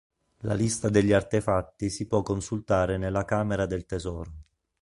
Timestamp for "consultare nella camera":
2.23-3.67